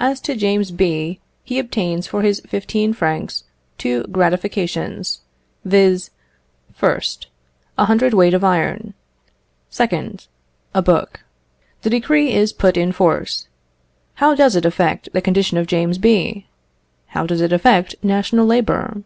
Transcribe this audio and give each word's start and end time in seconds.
As 0.00 0.20
to 0.22 0.34
James 0.34 0.72
B., 0.72 1.20
he 1.44 1.60
obtains 1.60 2.08
for 2.08 2.22
his 2.22 2.40
fifteen 2.40 2.92
francs 2.92 3.44
two 3.78 4.02
gratifications, 4.10 5.20
viz.: 5.64 6.10
1st. 6.76 7.26
A 7.78 7.84
hundred 7.84 8.14
weight 8.14 8.34
of 8.34 8.42
iron. 8.42 8.94
2nd. 9.70 10.26
A 10.74 10.82
book. 10.82 11.20
The 11.82 11.90
decree 11.90 12.32
is 12.32 12.52
put 12.52 12.76
in 12.76 12.90
force. 12.90 13.46
How 14.14 14.34
does 14.34 14.56
it 14.56 14.64
affect 14.64 15.10
the 15.12 15.22
condition 15.22 15.56
of 15.56 15.68
James 15.68 15.98
B.? 15.98 16.48
How 17.14 17.24
does 17.24 17.40
it 17.40 17.52
affect 17.52 17.94
the 18.00 18.08
national 18.08 18.46
labour? 18.46 19.04